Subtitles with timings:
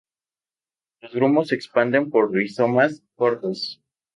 [1.01, 3.83] Los grumos se expanden por rizomas cortos.